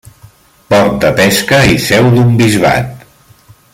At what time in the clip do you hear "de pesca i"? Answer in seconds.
1.03-1.77